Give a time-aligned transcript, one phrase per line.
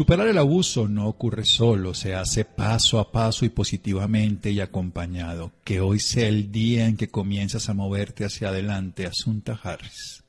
[0.00, 5.52] Superar el abuso no ocurre solo, se hace paso a paso y positivamente y acompañado.
[5.62, 9.04] Que hoy sea el día en que comienzas a moverte hacia adelante.
[9.04, 10.24] Asunta Harris.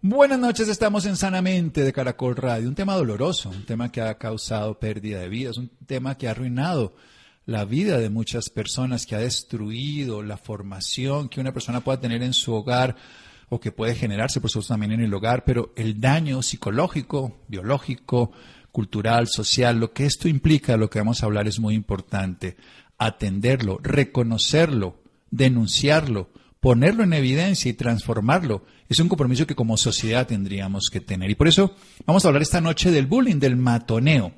[0.00, 2.70] Buenas noches, estamos en Sanamente de Caracol Radio.
[2.70, 6.30] Un tema doloroso, un tema que ha causado pérdida de vidas, un tema que ha
[6.30, 6.94] arruinado
[7.44, 12.22] la vida de muchas personas, que ha destruido la formación que una persona pueda tener
[12.22, 12.96] en su hogar
[13.50, 18.32] o que puede generarse, por supuesto, también en el hogar, pero el daño psicológico, biológico,
[18.76, 22.58] cultural, social, lo que esto implica, lo que vamos a hablar es muy importante.
[22.98, 26.28] Atenderlo, reconocerlo, denunciarlo,
[26.60, 28.66] ponerlo en evidencia y transformarlo.
[28.90, 31.30] Es un compromiso que como sociedad tendríamos que tener.
[31.30, 31.74] Y por eso
[32.04, 34.34] vamos a hablar esta noche del bullying, del matoneo,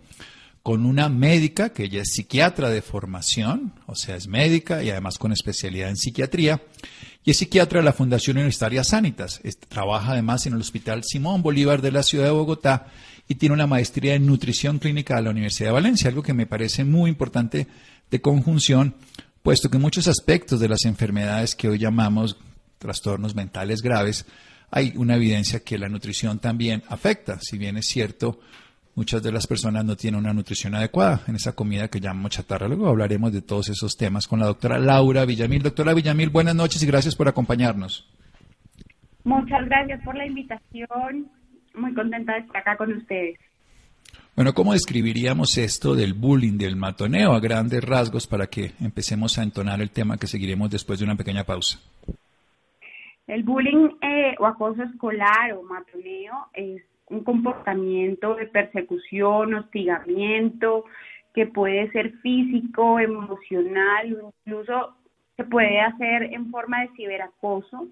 [0.62, 5.18] con una médica que ella es psiquiatra de formación, o sea, es médica y además
[5.18, 6.62] con especialidad en psiquiatría,
[7.24, 9.40] y es psiquiatra de la Fundación Universitaria Sanitas.
[9.68, 12.86] trabaja además en el Hospital Simón Bolívar de la ciudad de Bogotá
[13.28, 16.46] y tiene una maestría en nutrición clínica de la Universidad de Valencia, algo que me
[16.46, 17.66] parece muy importante
[18.10, 18.94] de conjunción,
[19.42, 22.36] puesto que muchos aspectos de las enfermedades que hoy llamamos
[22.78, 24.24] trastornos mentales graves,
[24.70, 28.40] hay una evidencia que la nutrición también afecta, si bien es cierto,
[28.98, 32.66] muchas de las personas no tienen una nutrición adecuada en esa comida que llamamos chatarra.
[32.66, 35.62] Luego hablaremos de todos esos temas con la doctora Laura Villamil.
[35.62, 38.12] Doctora Villamil, buenas noches y gracias por acompañarnos.
[39.22, 41.30] Muchas gracias por la invitación
[41.76, 43.38] muy contenta de estar acá con ustedes.
[44.34, 49.44] Bueno, ¿cómo describiríamos esto del bullying, del matoneo a grandes rasgos para que empecemos a
[49.44, 51.78] entonar el tema que seguiremos después de una pequeña pausa?
[53.28, 60.84] El bullying eh, o acoso escolar o matoneo es un comportamiento de persecución, hostigamiento,
[61.34, 64.96] que puede ser físico, emocional, incluso
[65.36, 67.88] se puede hacer en forma de ciberacoso,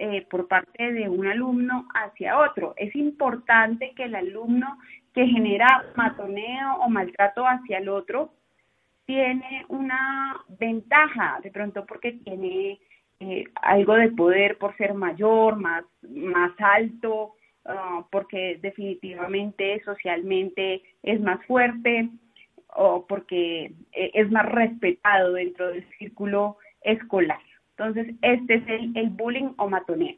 [0.00, 2.72] eh, por parte de un alumno hacia otro.
[2.76, 4.78] Es importante que el alumno
[5.12, 8.30] que genera matoneo o maltrato hacia el otro
[9.06, 12.78] tiene una ventaja, de pronto porque tiene
[13.18, 17.34] eh, algo de poder por ser mayor, más, más alto,
[17.68, 22.10] ah, porque definitivamente socialmente es más fuerte
[22.74, 27.40] o porque eh, es más respetado dentro del círculo escolar.
[27.76, 28.62] Entonces, este es
[28.94, 30.16] el, bullying o matoneo.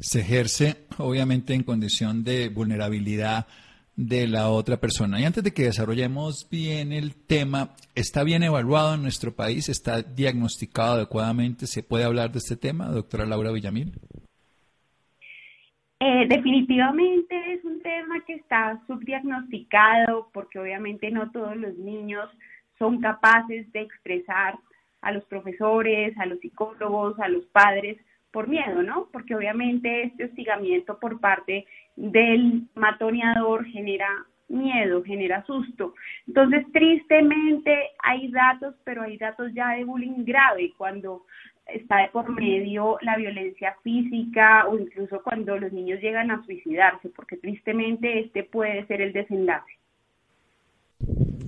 [0.00, 3.46] Se ejerce, obviamente, en condición de vulnerabilidad
[3.94, 5.20] de la otra persona.
[5.20, 9.68] Y antes de que desarrollemos bien el tema, ¿está bien evaluado en nuestro país?
[9.68, 11.68] ¿Está diagnosticado adecuadamente?
[11.68, 13.92] ¿Se puede hablar de este tema, doctora Laura Villamil?
[16.04, 22.28] Eh, definitivamente es un tema que está subdiagnosticado porque obviamente no todos los niños
[22.76, 24.58] son capaces de expresar
[25.00, 27.98] a los profesores, a los psicólogos, a los padres,
[28.32, 29.10] por miedo, ¿no?
[29.12, 34.08] Porque obviamente este hostigamiento por parte del matoneador genera
[34.48, 35.94] miedo, genera susto.
[36.26, 41.26] Entonces, tristemente hay datos, pero hay datos ya de bullying grave, cuando
[41.74, 47.08] está de por medio la violencia física o incluso cuando los niños llegan a suicidarse,
[47.10, 49.72] porque tristemente este puede ser el desenlace.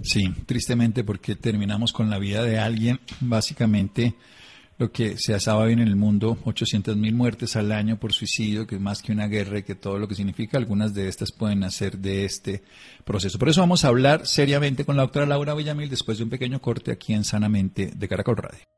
[0.03, 4.15] Sí, tristemente porque terminamos con la vida de alguien, básicamente
[4.79, 8.67] lo que se asaba bien en el mundo, 800 mil muertes al año por suicidio,
[8.67, 11.33] que es más que una guerra y que todo lo que significa, algunas de estas
[11.33, 12.63] pueden nacer de este
[13.05, 13.39] proceso.
[13.39, 16.61] Por eso vamos a hablar seriamente con la doctora Laura Villamil después de un pequeño
[16.61, 18.74] corte aquí en Sanamente de Caracol Radio.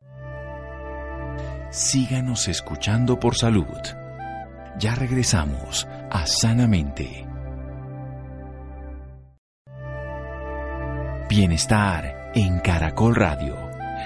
[1.76, 3.66] Síganos escuchando por salud.
[4.78, 7.26] Ya regresamos a Sanamente.
[11.28, 13.58] Bienestar en Caracol Radio.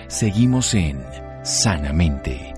[0.08, 1.00] Seguimos en
[1.44, 2.55] Sanamente.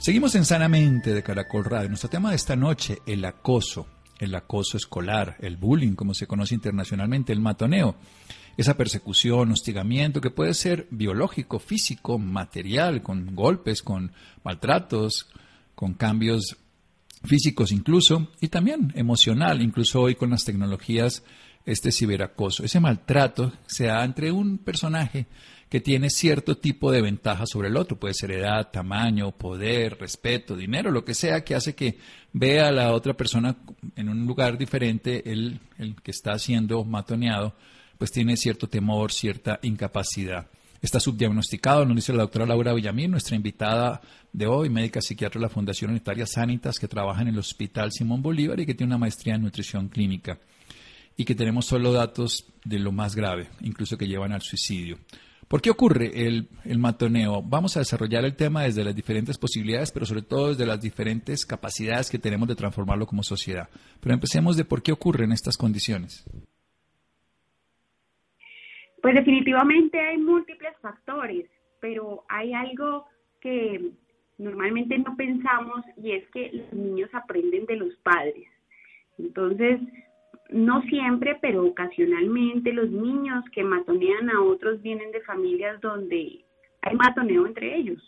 [0.00, 1.88] Seguimos en Sanamente de Caracol Radio.
[1.88, 3.86] Nuestro tema de esta noche, el acoso,
[4.18, 7.94] el acoso escolar, el bullying, como se conoce internacionalmente, el matoneo.
[8.56, 14.12] Esa persecución, hostigamiento que puede ser biológico, físico, material, con golpes, con
[14.44, 15.28] maltratos,
[15.74, 16.56] con cambios
[17.24, 21.22] físicos incluso, y también emocional, incluso hoy con las tecnologías,
[21.64, 22.64] este ciberacoso.
[22.64, 25.26] Ese maltrato se da entre un personaje
[25.68, 30.54] que tiene cierto tipo de ventaja sobre el otro, puede ser edad, tamaño, poder, respeto,
[30.54, 31.96] dinero, lo que sea, que hace que
[32.32, 33.56] vea a la otra persona
[33.96, 37.54] en un lugar diferente, el, el que está siendo matoneado,
[38.02, 40.48] pues tiene cierto temor, cierta incapacidad.
[40.80, 44.00] Está subdiagnosticado, nos dice la doctora Laura Villamín, nuestra invitada
[44.32, 48.20] de hoy, médica psiquiatra de la Fundación Unitaria Sanitas, que trabaja en el Hospital Simón
[48.20, 50.40] Bolívar y que tiene una maestría en nutrición clínica.
[51.16, 54.98] Y que tenemos solo datos de lo más grave, incluso que llevan al suicidio.
[55.46, 57.40] ¿Por qué ocurre el, el, matoneo?
[57.40, 61.46] Vamos a desarrollar el tema desde las diferentes posibilidades, pero sobre todo desde las diferentes
[61.46, 63.68] capacidades que tenemos de transformarlo como sociedad.
[64.00, 66.24] Pero empecemos de por qué ocurren estas condiciones.
[69.02, 71.50] Pues definitivamente hay múltiples factores,
[71.80, 73.06] pero hay algo
[73.40, 73.90] que
[74.38, 78.46] normalmente no pensamos y es que los niños aprenden de los padres.
[79.18, 79.80] Entonces,
[80.50, 86.44] no siempre, pero ocasionalmente los niños que matonean a otros vienen de familias donde
[86.82, 88.00] hay matoneo entre ellos,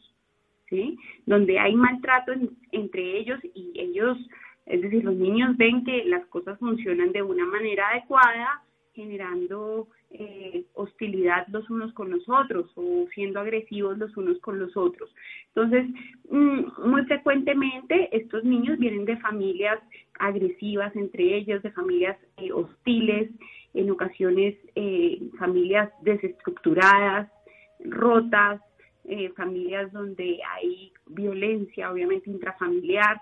[0.68, 0.96] ¿sí?
[1.26, 2.32] Donde hay maltrato
[2.70, 4.16] entre ellos y ellos,
[4.66, 8.62] es decir, los niños ven que las cosas funcionan de una manera adecuada,
[8.92, 14.76] generando eh, hostilidad los unos con los otros o siendo agresivos los unos con los
[14.76, 15.12] otros.
[15.48, 15.86] Entonces,
[16.30, 19.80] mm, muy frecuentemente estos niños vienen de familias
[20.20, 23.28] agresivas entre ellos, de familias eh, hostiles,
[23.74, 27.28] en ocasiones eh, familias desestructuradas,
[27.80, 28.60] rotas,
[29.36, 33.20] familias donde hay violencia, obviamente intrafamiliar.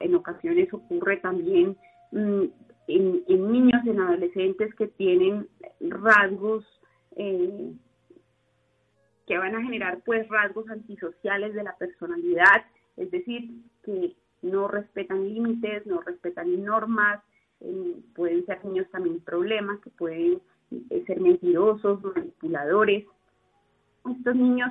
[0.00, 1.76] en ocasiones ocurre también
[2.10, 2.44] mm,
[2.88, 5.48] en, niños, en adolescentes que tienen
[5.90, 6.64] rasgos
[7.16, 7.72] eh,
[9.26, 12.64] que van a generar pues rasgos antisociales de la personalidad,
[12.96, 13.50] es decir,
[13.84, 17.22] que no respetan límites, no respetan normas,
[17.60, 20.40] eh, pueden ser niños también problemas, que pueden
[20.90, 23.04] eh, ser mentirosos, manipuladores.
[24.08, 24.70] Estos niños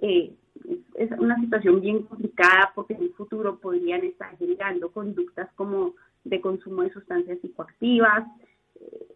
[0.00, 5.94] es una situación bien complicada porque en el futuro podrían estar generando conductas como
[6.24, 8.24] de consumo de sustancias psicoactivas.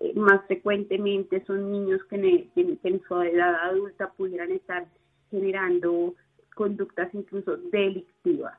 [0.00, 2.16] Eh, más frecuentemente son niños que
[2.54, 4.86] en, su edad adulta pudieran estar
[5.30, 6.14] generando
[6.54, 8.58] conductas incluso delictivas.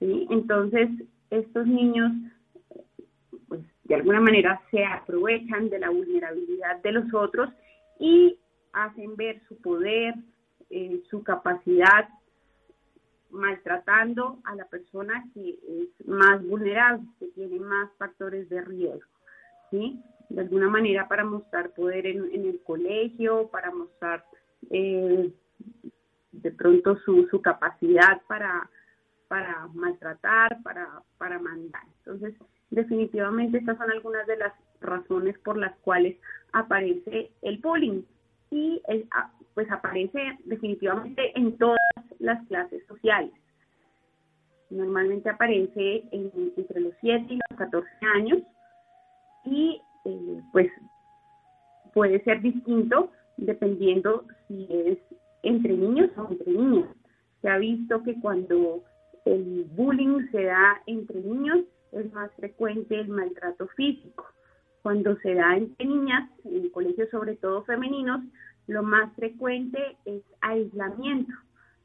[0.00, 0.90] Entonces,
[1.30, 2.10] estos niños,
[3.48, 7.50] pues de alguna manera se aprovechan de la vulnerabilidad de los otros
[8.00, 8.36] y
[8.72, 10.14] hacen ver su poder,
[10.70, 12.08] eh, su capacidad
[13.30, 19.10] maltratando a la persona que es más vulnerable, que tiene más factores de riesgo,
[19.70, 20.00] ¿sí?
[20.32, 24.24] De alguna manera para mostrar poder en, el colegio, para mostrar
[24.70, 25.30] eh,
[26.32, 28.68] de pronto su, su capacidad para,
[29.28, 30.88] para maltratar, para,
[31.18, 31.82] para mandar.
[31.98, 32.34] Entonces,
[32.70, 36.16] definitivamente estas son algunas de las razones por las cuales
[36.52, 38.02] aparece el bullying
[38.50, 41.78] y ah, pues aparece definitivamente en todas
[42.18, 43.32] las clases sociales.
[44.70, 48.38] Normalmente aparece entre los 7 y los 14 años
[49.44, 50.70] y eh, pues
[51.94, 54.98] puede ser distinto dependiendo si es
[55.42, 56.88] entre niños o entre niñas.
[57.40, 58.82] Se ha visto que cuando
[59.24, 64.26] el bullying se da entre niños es más frecuente el maltrato físico.
[64.82, 68.22] Cuando se da entre niñas, en colegios sobre todo femeninos,
[68.66, 71.32] lo más frecuente es aislamiento,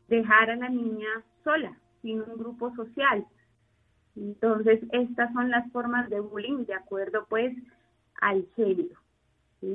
[0.08, 1.10] dejar a la niña
[1.44, 3.26] sola, sin un grupo social.
[4.16, 7.56] Entonces, estas son las formas de bullying de acuerdo pues
[8.22, 8.96] al género.
[9.62, 9.68] ¿sí?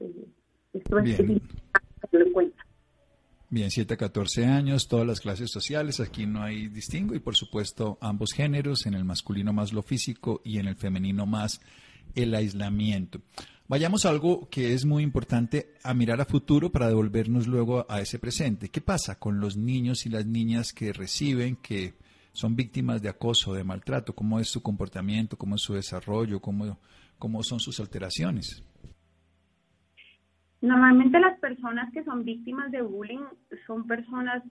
[0.00, 0.26] Eh,
[0.72, 1.42] esto es Bien.
[2.12, 2.66] en cuenta.
[3.48, 7.36] Bien, 7 a 14 años, todas las clases sociales, aquí no hay distingo y por
[7.36, 11.60] supuesto ambos géneros, en el masculino más lo físico y en el femenino más
[12.14, 13.20] el aislamiento.
[13.68, 18.00] Vayamos a algo que es muy importante a mirar a futuro para devolvernos luego a
[18.00, 18.68] ese presente.
[18.68, 21.94] ¿Qué pasa con los niños y las niñas que reciben, que
[22.32, 24.14] son víctimas de acoso, de maltrato?
[24.14, 25.36] ¿Cómo es su comportamiento?
[25.36, 26.40] ¿Cómo es su desarrollo?
[26.40, 26.78] ¿Cómo,
[27.18, 28.62] cómo son sus alteraciones?
[30.60, 33.24] Normalmente las personas que son víctimas de bullying
[33.66, 34.42] son personas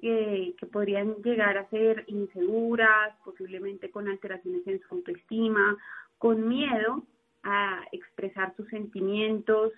[0.00, 5.76] que, podrían llegar a ser inseguras, posiblemente con alteraciones en su autoestima,
[6.18, 7.02] con miedo
[7.42, 9.72] a expresar sus sentimientos,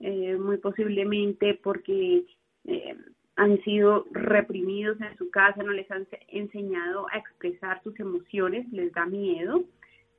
[0.00, 2.24] eh, muy posiblemente porque
[2.64, 2.96] eh,
[3.36, 8.92] han sido reprimidos en su casa, no les han enseñado a expresar sus emociones, les
[8.92, 9.64] da miedo,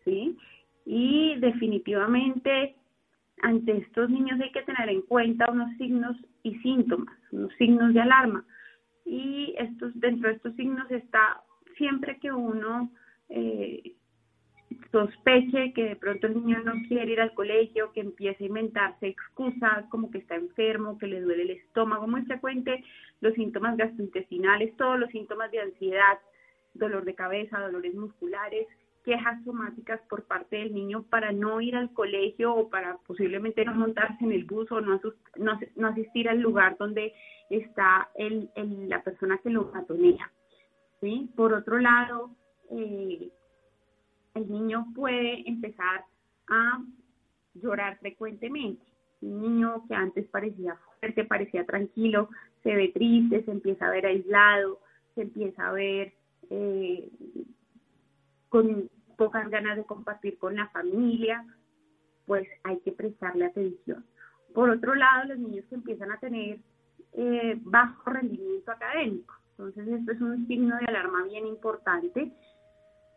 [0.05, 0.37] ¿sí?
[0.85, 2.75] Y definitivamente
[3.41, 8.01] ante estos niños hay que tener en cuenta unos signos y síntomas, unos signos de
[8.01, 8.45] alarma.
[9.05, 11.41] Y estos, dentro de estos signos está
[11.75, 12.91] siempre que uno
[13.29, 13.95] eh,
[14.91, 19.07] sospeche que de pronto el niño no quiere ir al colegio, que empiece a inventarse
[19.07, 22.83] excusas como que está enfermo, que le duele el estómago, muy frecuente
[23.21, 26.19] los síntomas gastrointestinales, todos los síntomas de ansiedad,
[26.73, 28.67] dolor de cabeza, dolores musculares,
[29.03, 33.73] quejas somáticas por parte del niño para no ir al colegio o para posiblemente no
[33.73, 34.99] montarse en el bus o no,
[35.75, 37.13] no, asistir al lugar donde
[37.49, 38.49] está el,
[38.87, 40.31] la persona que lo matonea.
[40.99, 41.29] ¿sí?
[41.35, 42.31] Por otro lado,
[42.69, 43.29] eh,
[44.35, 46.05] el niño puede empezar
[46.47, 46.81] a
[47.55, 48.85] llorar frecuentemente.
[49.21, 52.29] Un niño que antes parecía fuerte, parecía tranquilo,
[52.63, 54.79] se ve triste, se empieza a ver aislado,
[55.15, 56.13] se empieza a ver
[56.49, 57.09] eh,
[58.51, 61.45] con pocas ganas de compartir con la familia,
[62.25, 64.05] pues hay que prestarle atención.
[64.53, 66.59] Por otro lado, los niños que empiezan a tener
[67.13, 69.33] eh, bajo rendimiento académico.
[69.51, 72.31] Entonces, esto es un signo de alarma bien importante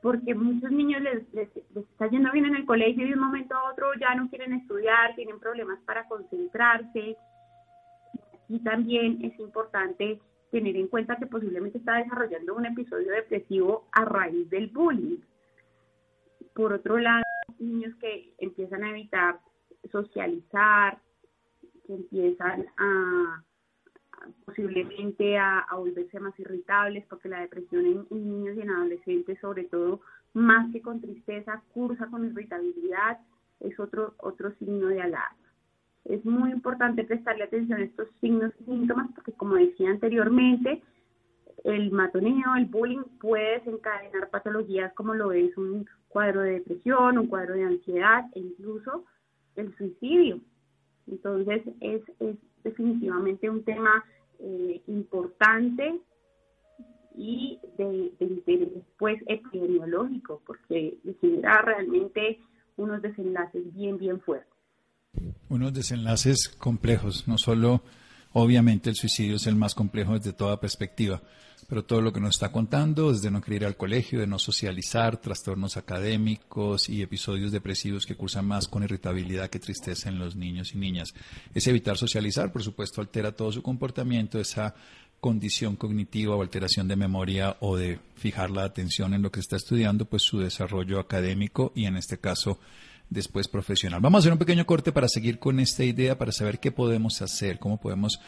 [0.03, 3.57] porque muchos niños les, les, está yendo bien en el colegio y de un momento
[3.57, 7.17] a otro ya no quieren estudiar, tienen problemas para concentrarse.
[8.49, 10.21] Y también es importante
[10.55, 15.19] tener en cuenta que posiblemente está desarrollando un episodio depresivo a raíz del bullying.
[16.55, 17.25] Por otro lado,
[17.59, 19.41] niños que empiezan a evitar
[19.91, 21.01] socializar,
[21.85, 23.43] que empiezan a,
[24.45, 30.03] posiblemente a, volverse más irritables, porque la depresión en, niños y en adolescentes, sobre todo,
[30.35, 33.19] más que con tristeza, cursa con irritabilidad,
[33.59, 35.44] es otro, otro signo de alarma.
[36.05, 40.83] Es muy importante prestarle atención a estos signos y síntomas, porque como decía anteriormente,
[41.65, 47.27] el matoneo, el bullying puede desencadenar patologías como lo es un cuadro de depresión, un
[47.27, 49.05] cuadro de ansiedad e incluso
[49.57, 50.41] el suicidio.
[51.07, 54.05] Entonces es, es definitivamente un tema
[54.41, 56.01] eh, importante
[57.17, 58.69] y de, interés
[58.99, 62.41] pues, epidemiológico, porque genera realmente
[62.77, 64.54] unos desenlaces bien, bien fuertes.
[65.49, 67.83] Unos desenlaces complejos, no solo
[68.33, 71.23] obviamente el suicidio es el más complejo desde toda perspectiva,
[71.69, 74.39] pero todo lo que nos está contando, desde no querer ir al colegio, de no
[74.39, 80.37] socializar, trastornos académicos y episodios depresivos que cursan más con irritabilidad que tristeza en los
[80.37, 81.15] niños y niñas.
[81.55, 84.75] Es evitar socializar, por supuesto, altera todo su comportamiento, esa
[85.21, 89.57] condición cognitiva o alteración de memoria o de fijar la atención en lo que está
[89.57, 92.59] estudiando, pues su desarrollo académico y en este caso
[93.11, 94.01] después profesional.
[94.01, 97.23] Vamos a hacer un pequeño corte para seguir con esta idea, para saber qué podemos
[97.23, 98.21] hacer, cómo podemos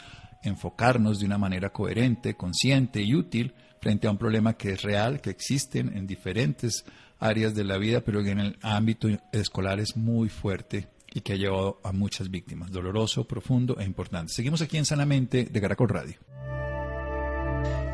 [0.43, 5.21] enfocarnos de una manera coherente, consciente y útil frente a un problema que es real,
[5.21, 6.85] que existen en diferentes
[7.19, 11.33] áreas de la vida, pero que en el ámbito escolar es muy fuerte y que
[11.33, 12.71] ha llevado a muchas víctimas.
[12.71, 14.33] Doloroso, profundo e importante.
[14.33, 16.17] Seguimos aquí en Sanamente de Caracol Radio.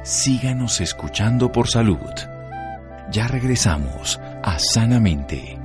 [0.03, 1.97] Síganos escuchando por salud.
[3.11, 5.62] Ya regresamos a Sanamente.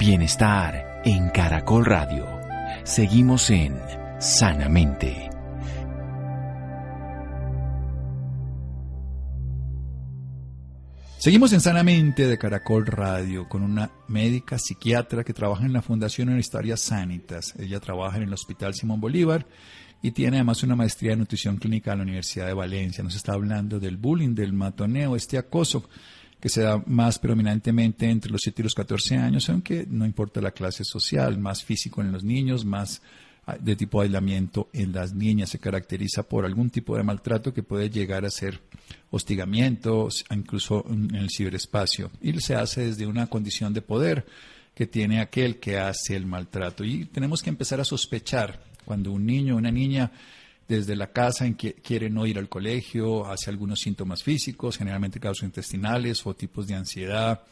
[0.00, 2.26] Bienestar en Caracol Radio.
[2.84, 3.78] Seguimos en
[4.18, 5.28] Sanamente.
[11.18, 16.28] Seguimos en Sanamente de Caracol Radio con una médica psiquiatra que trabaja en la Fundación
[16.28, 17.54] Universitaria Sanitas.
[17.58, 19.46] Ella trabaja en el Hospital Simón Bolívar
[20.00, 23.04] y tiene además una maestría de nutrición clínica en la Universidad de Valencia.
[23.04, 25.90] Nos está hablando del bullying, del matoneo, este acoso
[26.40, 30.40] que se da más predominantemente entre los 7 y los 14 años, aunque no importa
[30.40, 33.02] la clase social, más físico en los niños, más
[33.46, 37.52] ah, de tipo de aislamiento en las niñas, se caracteriza por algún tipo de maltrato
[37.52, 38.60] que puede llegar a ser
[39.10, 44.24] hostigamiento, incluso en el ciberespacio, y se hace desde una condición de poder
[44.74, 46.84] que tiene aquel que hace el maltrato.
[46.84, 50.10] Y tenemos que empezar a sospechar cuando un niño o una niña
[50.70, 55.20] desde la casa en que quiere no ir al colegio, hace algunos síntomas físicos, generalmente
[55.42, 57.42] intestinales o tipos de ansiedad,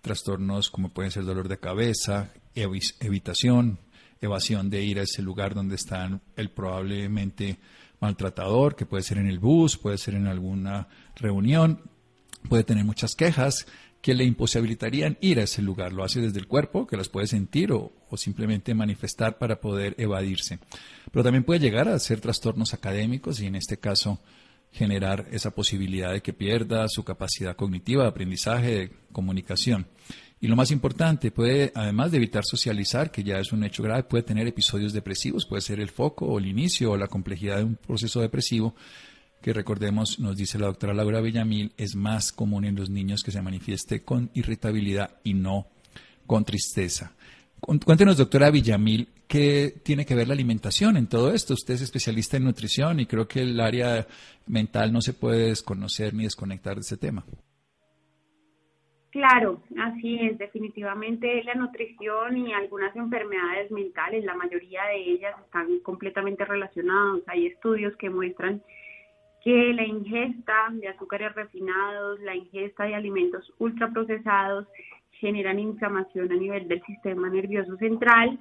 [0.00, 3.78] trastornos como pueden ser dolor de cabeza, evitación,
[4.20, 7.60] evasión de ir a ese lugar donde está el probablemente
[8.00, 11.80] maltratador, que puede ser en el bus, puede ser en alguna reunión,
[12.48, 13.66] puede tener muchas quejas
[14.04, 15.94] que le imposibilitarían ir a ese lugar.
[15.94, 20.58] Lo hace desde el cuerpo, que las puede sentir o, simplemente manifestar para poder evadirse.
[21.10, 24.20] Pero también puede llegar a ser trastornos académicos y en este caso
[24.70, 29.86] generar esa posibilidad de que pierda su capacidad cognitiva de aprendizaje, de comunicación.
[30.38, 34.02] Y lo más importante, puede, además de evitar socializar, que ya es un hecho grave,
[34.02, 37.64] puede tener episodios depresivos, puede ser el foco o el inicio o la complejidad de
[37.64, 38.74] un proceso depresivo
[39.44, 43.30] que recordemos, nos dice la doctora Laura Villamil, es más común en los niños que
[43.30, 45.66] se manifieste con irritabilidad y no
[46.26, 47.12] con tristeza.
[47.60, 51.52] Cuéntenos, doctora Villamil, ¿qué tiene que ver la alimentación en todo esto?
[51.52, 54.06] Usted es especialista en nutrición y creo que el área
[54.46, 57.22] mental no se puede desconocer ni desconectar de ese tema.
[59.10, 65.80] Claro, así es, definitivamente la nutrición y algunas enfermedades mentales, la mayoría de ellas están
[65.80, 67.20] completamente relacionadas.
[67.26, 68.62] Hay estudios que muestran
[69.44, 74.66] que la ingesta de azúcares refinados, la ingesta de alimentos ultraprocesados
[75.20, 78.38] generan inflamación a nivel del sistema nervioso central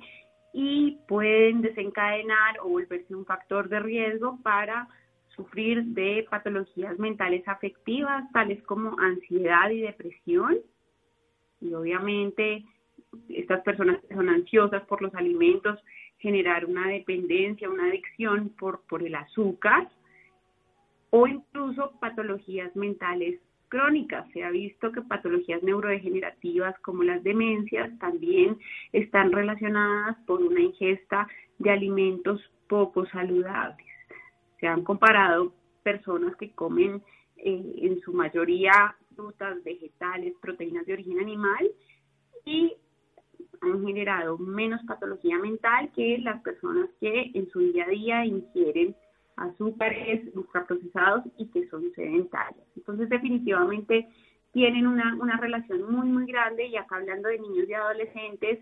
[0.53, 4.87] y pueden desencadenar o volverse un factor de riesgo para
[5.35, 10.57] sufrir de patologías mentales afectivas, tales como ansiedad y depresión.
[11.59, 12.63] Y obviamente
[13.27, 15.83] estas personas que son ansiosas por los alimentos,
[16.19, 19.89] generar una dependencia, una adicción por, por el azúcar
[21.15, 24.27] o incluso patologías mentales crónicas.
[24.31, 28.57] Se ha visto que patologías neurodegenerativas como las demencias también
[28.93, 31.27] están relacionadas por una ingesta
[31.59, 33.85] de alimentos poco saludables.
[34.59, 35.53] Se han comparado
[35.83, 37.03] personas que comen
[37.37, 41.69] eh, en su mayoría frutas, vegetales, proteínas de origen animal
[42.43, 42.73] y
[43.61, 48.95] han generado menos patología mental que las personas que en su día a día ingieren
[49.35, 52.65] azúcares ultraprocesados y que son sedentarias.
[52.75, 54.07] Entonces, definitivamente
[54.51, 58.59] tienen una, una relación muy, muy grande y acá hablando de niños y adolescentes,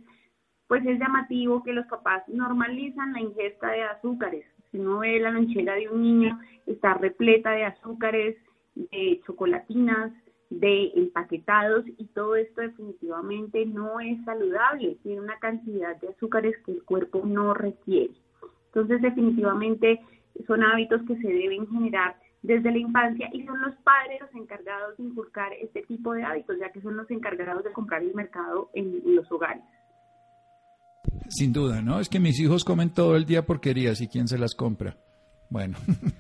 [0.68, 4.46] pues es llamativo que los papás normalizan la ingesta de azúcares.
[4.72, 8.38] Si uno ve la lonchera de un niño, está repleta de azúcares,
[8.76, 10.14] de chocolatinas,
[10.50, 16.74] de empaquetados y todo esto definitivamente no es saludable, tiene una cantidad de azúcares que
[16.74, 18.14] el cuerpo no requiere.
[18.68, 20.02] Entonces definitivamente
[20.48, 24.98] son hábitos que se deben generar desde la infancia y son los padres los encargados
[24.98, 28.70] de inculcar este tipo de hábitos, ya que son los encargados de comprar el mercado
[28.74, 29.64] en los hogares.
[31.30, 32.00] Sin duda, ¿no?
[32.00, 34.98] Es que mis hijos comen todo el día porquerías y quién se las compra.
[35.50, 35.78] Bueno,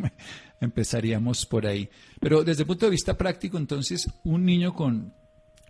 [0.61, 1.89] empezaríamos por ahí.
[2.19, 5.13] Pero desde el punto de vista práctico, entonces, un niño con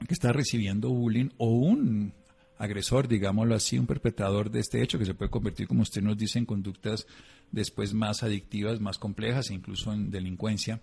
[0.08, 2.14] que está recibiendo bullying o un
[2.62, 6.18] agresor, digámoslo así, un perpetrador de este hecho que se puede convertir, como usted nos
[6.18, 7.08] dice, en conductas
[7.52, 10.80] después más adictivas, más complejas e incluso en delincuencia,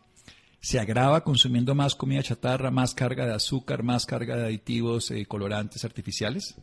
[0.61, 5.25] se agrava consumiendo más comida chatarra, más carga de azúcar, más carga de aditivos, eh,
[5.27, 6.61] colorantes artificiales.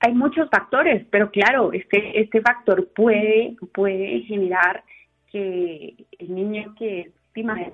[0.00, 4.84] Hay muchos factores, pero claro, este, este factor puede, puede generar
[5.32, 7.70] que el niño que es víctima de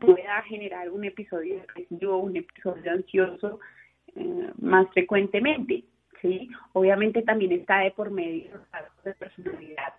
[0.00, 3.60] pueda generar un episodio depresivo, un episodio ansioso
[4.16, 5.84] eh, más frecuentemente.
[6.20, 6.48] ¿sí?
[6.72, 9.94] Obviamente también está de por medio los rasgos de personalidad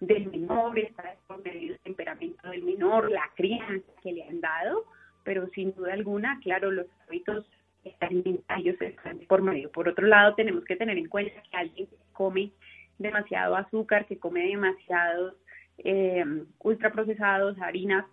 [0.00, 4.40] del menor, está de por medio del temperamento del menor, la crianza que le han
[4.40, 4.84] dado,
[5.24, 7.46] pero sin duda alguna, claro, los hábitos
[7.84, 9.70] ellos están por medio.
[9.70, 12.52] Por otro lado, tenemos que tener en cuenta que alguien que come
[12.98, 15.34] demasiado azúcar, que come demasiados
[15.78, 16.24] eh,
[16.60, 18.04] ultraprocesados, harinas,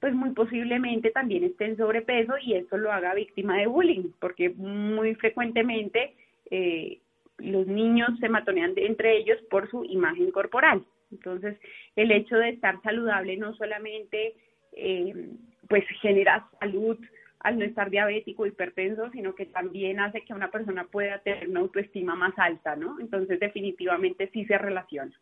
[0.00, 4.50] pues muy posiblemente también esté en sobrepeso y esto lo haga víctima de bullying, porque
[4.50, 6.14] muy frecuentemente
[6.50, 6.98] eh,
[7.38, 10.84] los niños se matonean entre ellos por su imagen corporal.
[11.10, 11.56] Entonces,
[11.94, 14.34] el hecho de estar saludable no solamente
[14.72, 15.28] eh,
[15.68, 16.98] pues genera salud
[17.40, 21.60] al no estar diabético hipertenso, sino que también hace que una persona pueda tener una
[21.60, 22.98] autoestima más alta, ¿no?
[22.98, 25.12] Entonces definitivamente sí se relaciona.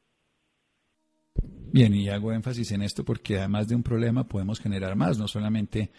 [1.74, 5.26] Bien, y hago énfasis en esto porque además de un problema podemos generar más, no
[5.26, 5.90] solamente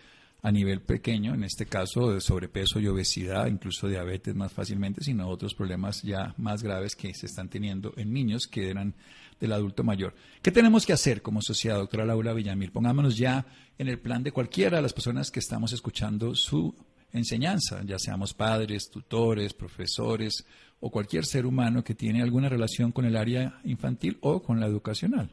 [0.41, 5.27] a nivel pequeño, en este caso de sobrepeso y obesidad, incluso diabetes más fácilmente, sino
[5.27, 8.95] otros problemas ya más graves que se están teniendo en niños que eran
[9.37, 10.15] del adulto mayor.
[10.41, 12.71] ¿Qué tenemos que hacer como sociedad, doctora Laura Villamil?
[12.71, 13.45] Pongámonos ya
[13.77, 16.73] en el plan de cualquiera de las personas que estamos escuchando su
[17.11, 20.45] enseñanza, ya seamos padres, tutores, profesores
[20.79, 24.67] o cualquier ser humano que tiene alguna relación con el área infantil o con la
[24.67, 25.29] educacional.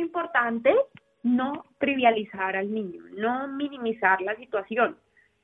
[0.00, 0.74] Importante
[1.22, 4.96] no trivializar al niño, no minimizar la situación.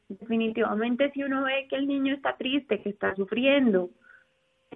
[0.09, 3.91] Definitivamente si uno ve que el niño está triste, que está sufriendo,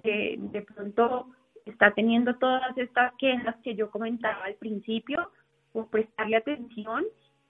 [0.03, 1.27] que de pronto
[1.65, 5.31] está teniendo todas estas quejas que yo comentaba al principio,
[5.71, 7.05] pues prestarle atención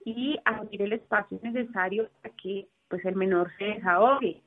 [0.06, 4.41] y abrir el espacio necesario para que pues el menor se desahogue,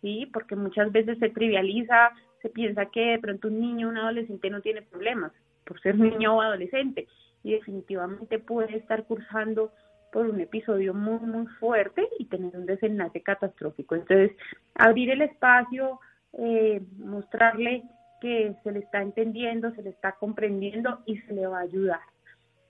[0.00, 0.28] ¿sí?
[0.32, 2.10] Porque muchas veces se trivializa,
[2.42, 5.32] se piensa que de pronto un niño un adolescente no tiene problemas
[5.66, 7.06] por ser niño o adolescente,
[7.42, 9.72] y definitivamente puede estar cursando
[10.12, 13.94] por un episodio muy, muy fuerte y tener un desenlace catastrófico.
[13.94, 14.32] Entonces,
[14.74, 16.00] abrir el espacio,
[16.38, 17.82] eh, mostrarle
[18.20, 22.00] que se le está entendiendo, se le está comprendiendo y se le va a ayudar.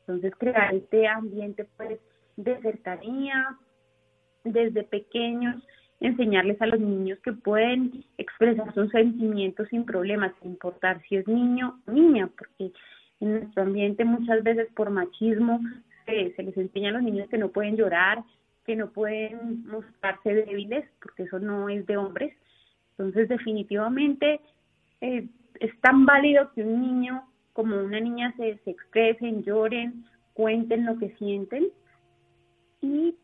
[0.01, 2.01] Entonces, crear este ambiente pues,
[2.37, 3.57] de cercanía,
[4.45, 5.63] desde pequeños,
[6.01, 11.27] enseñarles a los niños que pueden expresar sus sentimientos sin problemas, sin importar si es
[11.27, 12.73] niño o niña, porque
[13.21, 15.61] en nuestro ambiente muchas veces por machismo
[16.05, 18.23] se les enseña a los niños que no pueden llorar,
[18.65, 22.35] que no pueden mostrarse débiles, porque eso no es de hombres.
[22.93, 24.41] Entonces, definitivamente
[25.01, 25.29] eh,
[25.61, 30.05] es tan válido que un niño como una niña se, se expresen, lloren,
[30.35, 31.69] cuenten lo que sienten.
[32.83, 33.17] Y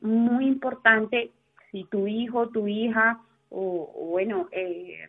[0.00, 1.30] muy importante,
[1.74, 5.08] si tu hijo, tu hija o, bueno, eh,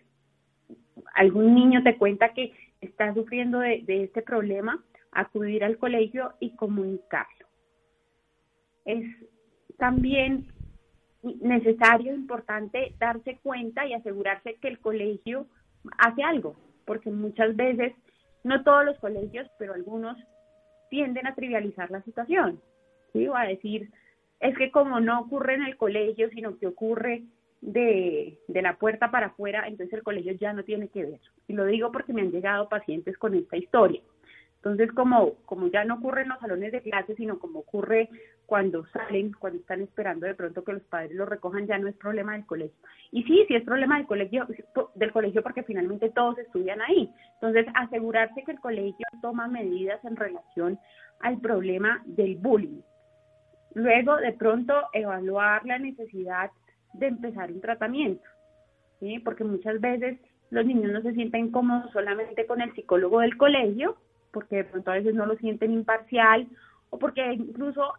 [1.13, 6.56] algún niño te cuenta que está sufriendo de, de este problema, acudir al colegio y
[6.56, 7.45] comunicarlo.
[8.84, 9.06] Es
[9.78, 10.47] también
[11.39, 15.45] necesario, importante darse cuenta y asegurarse que el colegio
[15.99, 17.93] hace algo, porque muchas veces,
[18.43, 20.17] no todos los colegios, pero algunos
[20.89, 22.60] tienden a trivializar la situación,
[23.13, 23.28] ¿sí?
[23.28, 23.91] O a decir,
[24.39, 27.24] es que como no ocurre en el colegio, sino que ocurre
[27.62, 31.19] de, la puerta para afuera, entonces el colegio ya no tiene que ver.
[31.48, 34.02] Y lo digo porque me han llegado pacientes con esta historia.
[34.58, 38.10] Entonces, como, como ya no ocurre en los salones de clase, sino como ocurre
[38.48, 41.95] cuando salen, cuando están esperando de pronto que los padres los recojan, ya no es
[41.95, 42.76] problema del colegio.
[43.12, 44.48] Y sí, sí es problema del colegio,
[44.95, 47.12] del colegio porque finalmente todos estudian ahí.
[47.36, 50.80] Entonces, asegurarse que el colegio toma medidas en relación
[51.19, 52.82] al problema del bullying.
[53.75, 56.49] Luego, de pronto, evaluar la necesidad
[56.93, 58.23] de empezar un tratamiento,
[58.99, 59.19] ¿sí?
[59.19, 60.17] porque muchas veces
[60.49, 63.97] los niños no se sienten cómodos solamente con el psicólogo del colegio,
[64.31, 66.47] porque de pronto a veces no lo sienten imparcial
[66.89, 67.93] o porque incluso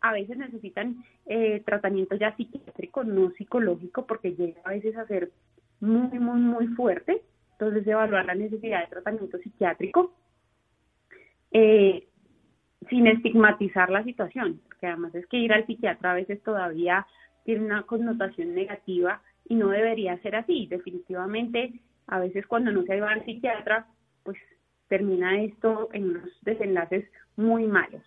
[0.00, 5.32] a veces necesitan eh, tratamiento ya psiquiátrico, no psicológico, porque llega a veces a ser
[5.80, 7.22] muy, muy, muy fuerte.
[7.52, 10.12] Entonces, evaluar la necesidad de tratamiento psiquiátrico
[11.50, 12.06] eh,
[12.88, 17.06] sin estigmatizar la situación, porque además es que ir al psiquiatra a veces todavía
[17.44, 20.66] tiene una connotación negativa y no debería ser así.
[20.66, 23.86] Definitivamente, a veces cuando no se va al psiquiatra,
[24.24, 24.36] pues
[24.88, 28.02] termina esto en unos desenlaces muy malos.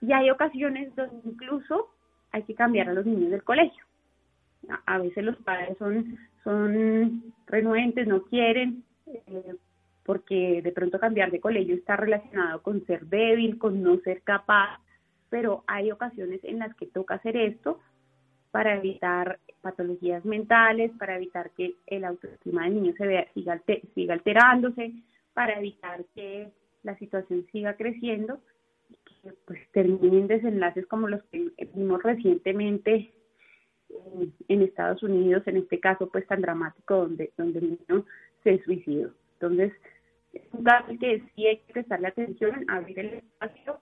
[0.00, 1.88] Y hay ocasiones donde incluso
[2.30, 3.84] hay que cambiar a los niños del colegio.
[4.86, 9.54] A veces los padres son, son renuentes, no quieren, eh,
[10.08, 14.80] porque de pronto cambiar de colegio está relacionado con ser débil, con no ser capaz,
[15.28, 17.78] pero hay ocasiones en las que toca hacer esto
[18.50, 23.60] para evitar patologías mentales, para evitar que el autoestima del niño se vea, siga,
[23.94, 24.94] siga alterándose,
[25.34, 26.52] para evitar que
[26.84, 28.40] la situación siga creciendo
[29.44, 33.12] pues terminen desenlaces como los que vimos recientemente
[34.48, 38.06] en, Estados Unidos, en este caso pues tan dramático donde, donde el niño
[38.42, 39.10] se suicidó.
[39.34, 39.72] Entonces,
[40.32, 43.80] es un caso que sí hay que prestarle atención, abrir el espacio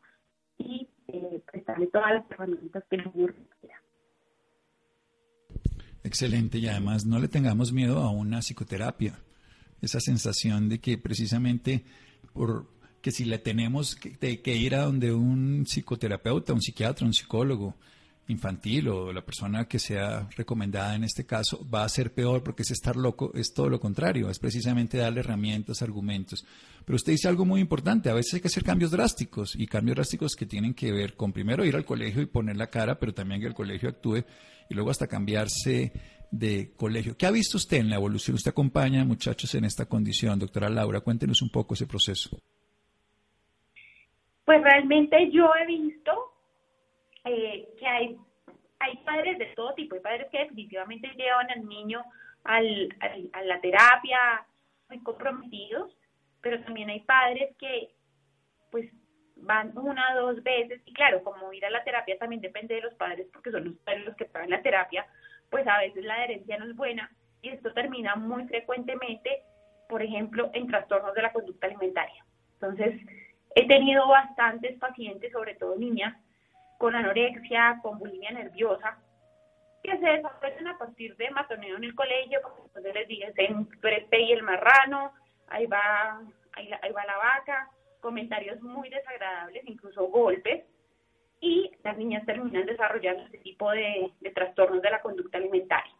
[0.59, 3.83] y eh, prestarle todas las herramientas que niño requiera.
[6.03, 9.19] Excelente, y además no le tengamos miedo a una psicoterapia.
[9.83, 11.85] Esa sensación de que precisamente
[12.33, 17.77] por que si le tenemos que, ir a donde un psicoterapeuta, un psiquiatra, un psicólogo
[18.29, 22.63] infantil o la persona que sea recomendada en este caso va a ser peor porque
[22.63, 26.45] es estar loco, es todo lo contrario, es precisamente darle herramientas, argumentos.
[26.85, 29.97] Pero usted dice algo muy importante, a veces hay que hacer cambios drásticos y cambios
[29.97, 33.15] drásticos que tienen que ver con primero ir al colegio y poner la cara, pero
[33.15, 34.25] también que el colegio actúe
[34.69, 35.93] y luego hasta cambiarse
[36.31, 37.17] de colegio.
[37.17, 38.35] ¿Qué ha visto usted en la evolución?
[38.35, 42.41] Usted acompaña muchachos en esta condición, doctora Laura, cuéntenos un poco ese proceso.
[44.45, 46.13] Pues realmente yo he visto
[47.27, 48.19] eh, que hay,
[49.05, 52.05] padres de todo tipo, hay padres que definitivamente llevan al niño
[52.45, 52.89] al,
[53.33, 54.47] a la terapia
[54.89, 55.97] muy comprometidos,
[56.41, 57.95] pero también hay padres que
[58.71, 58.91] pues
[59.37, 62.95] van una dos veces y claro, como ir a la terapia también depende de los
[62.95, 65.07] padres porque son los padres los que pagan la terapia,
[65.51, 67.11] pues a veces la adherencia no es buena
[67.43, 69.43] y esto termina muy frecuentemente,
[69.89, 72.25] por ejemplo, en trastornos de la conducta alimentaria.
[72.55, 73.01] Entonces,
[73.57, 76.15] He tenido bastantes pacientes, sobre todo niñas,
[76.79, 78.99] con anorexia, con bulimia nerviosa,
[79.83, 83.89] que se desarrollan a partir de matoneo en el colegio, porque entonces les dicen, tú
[84.11, 85.13] el marrano,
[85.49, 86.21] ahí va,
[86.53, 90.65] ahí, va la vaca, comentarios muy desagradables, incluso golpes,
[91.41, 95.93] y las niñas terminan desarrollando este tipo de, trastornos de la conducta alimentaria.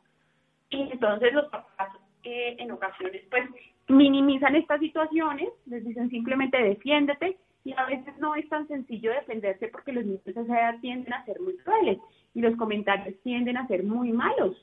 [0.71, 1.91] Y entonces los papás
[2.25, 3.45] eh, en ocasiones pues
[3.89, 9.67] minimizan estas situaciones, les dicen simplemente defiéndete y a veces no es tan sencillo defenderse
[9.67, 11.99] porque los niños de esa edad tienden a ser muy crueles
[12.33, 14.57] y los comentarios tienden a ser muy malos,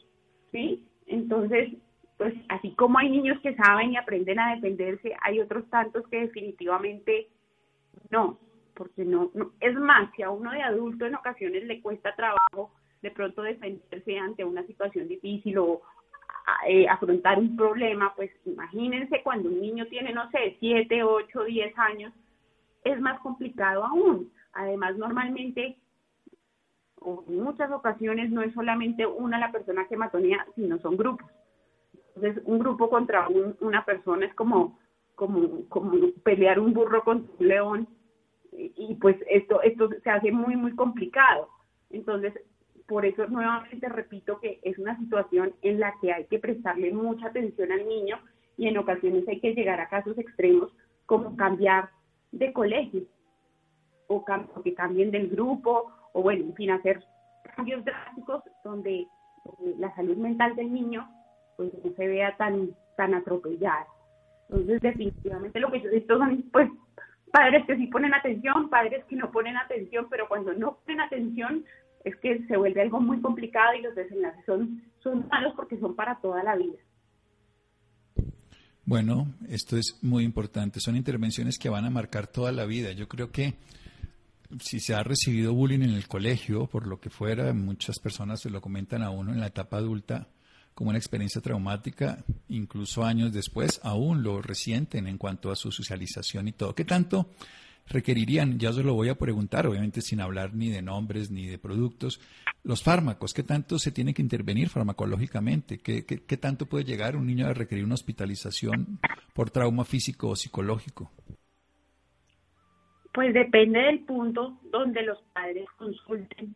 [0.54, 0.88] ¿sí?
[1.08, 1.74] Entonces,
[2.18, 6.22] pues así como hay niños que saben y aprenden a defenderse, hay otros tantos que
[6.22, 7.28] definitivamente
[8.10, 8.39] no,
[8.74, 12.72] porque no, no, es más, si a uno de adulto en ocasiones le cuesta trabajo
[13.02, 15.82] de pronto defenderse ante una situación difícil o
[16.70, 21.78] eh, afrontar un problema, pues imagínense cuando un niño tiene, no sé, 7, 8, 10
[21.78, 22.13] años,
[22.84, 24.32] es más complicado aún.
[24.54, 25.78] Además, normalmente,
[27.00, 31.28] o en muchas ocasiones, no es solamente una la persona que matonea, sino son grupos.
[32.15, 33.28] Entonces, un grupo contra
[33.60, 34.78] una persona es como
[35.15, 37.88] como, como pelear un burro con un león
[38.52, 41.50] y, pues esto, esto se hace muy, muy complicado.
[41.89, 42.34] Entonces,
[42.88, 47.28] por eso nuevamente repito que es una situación en la que hay que prestarle mucha
[47.28, 48.19] atención al niño
[48.58, 50.72] y en ocasiones hay que llegar a casos extremos
[51.06, 51.89] como cambiar
[52.34, 53.04] de colegio
[54.08, 54.26] o
[54.63, 57.04] que cambien del grupo o bueno, en fin, hacer
[57.56, 59.08] cambios drásticos donde
[59.78, 61.08] la salud mental del niño
[61.58, 63.88] pues no se vea tan tan atropellada.
[64.50, 66.69] Entonces, definitivamente lo que yo he son pues
[67.32, 71.65] padres que sí ponen atención, padres que no ponen atención, pero cuando no ponen atención
[72.04, 75.96] es que se vuelve algo muy complicado y los desenlaces son, son malos porque son
[75.96, 76.78] para toda la vida.
[78.86, 80.82] Bueno, esto es muy importante.
[80.82, 82.91] Son intervenciones que van a marcar toda la vida.
[82.91, 83.56] Yo creo que
[84.60, 88.50] si se ha recibido bullying en el colegio, por lo que fuera, muchas personas se
[88.50, 90.28] lo comentan a uno en la etapa adulta
[90.74, 96.48] como una experiencia traumática, incluso años después, aún lo resienten en cuanto a su socialización
[96.48, 96.74] y todo.
[96.74, 97.30] ¿Qué tanto
[97.88, 101.58] requerirían, ya se lo voy a preguntar, obviamente sin hablar ni de nombres ni de
[101.58, 102.22] productos,
[102.63, 103.34] los fármacos?
[103.34, 105.80] ¿Qué tanto se tiene que intervenir farmacológicamente?
[105.80, 109.00] ¿Qué, qué, tanto puede llegar un niño a requerir una hospitalización
[109.34, 111.12] por trauma físico o psicológico?
[113.13, 116.56] Pues depende del punto donde los padres consulten,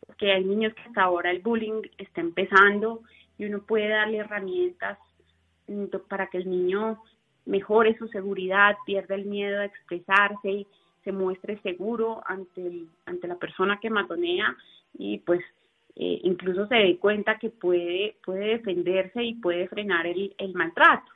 [0.00, 3.02] porque hay niños que hasta ahora el bullying está empezando
[3.38, 4.98] y uno puede darle herramientas
[5.68, 7.00] mm, para que el niño
[7.46, 10.66] mejore su seguridad, pierda el miedo a expresarse, y
[11.06, 14.56] se muestre seguro ante, ante la persona que matonea
[14.98, 15.40] y pues
[15.94, 21.10] eh, incluso se dé cuenta que puede, puede defenderse y puede frenar el, el maltrato.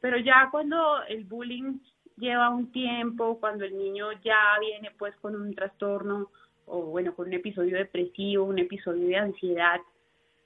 [0.00, 1.78] Pero ya cuando el bullying
[2.16, 6.30] lleva un tiempo, cuando el niño ya viene pues con un trastorno
[6.66, 9.80] o bueno, con un episodio depresivo, un episodio de ansiedad,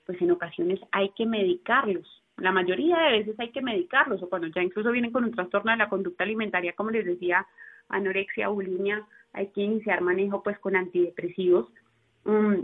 [0.05, 2.07] pues en ocasiones hay que medicarlos.
[2.39, 5.71] La mayoría de veces hay que medicarlos, o cuando ya incluso vienen con un trastorno
[5.71, 7.45] de la conducta alimentaria, como les decía,
[7.89, 11.71] anorexia, bulimia, hay que iniciar manejo pues con antidepresivos.
[12.25, 12.63] Mm,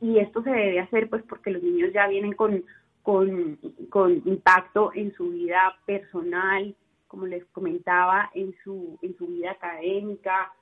[0.00, 2.64] y esto se debe hacer pues porque los niños ya vienen con,
[3.02, 3.56] con,
[3.90, 6.74] con impacto en su vida personal,
[7.06, 10.52] como les comentaba, en su, en su vida académica,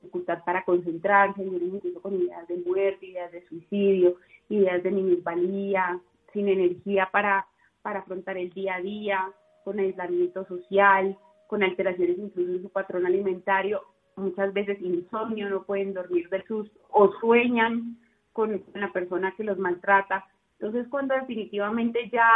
[0.00, 4.16] dificultad para concentrarse, incluso con ideas de muerte, ideas de suicidio,
[4.48, 6.00] ideas de minusvalía,
[6.36, 7.46] sin energía para,
[7.80, 9.32] para afrontar el día a día,
[9.64, 13.80] con aislamiento social, con alteraciones incluso en su patrón alimentario,
[14.16, 17.96] muchas veces insomnio, no pueden dormir del susto o sueñan
[18.34, 20.26] con la persona que los maltrata.
[20.58, 22.28] Entonces, cuando definitivamente ya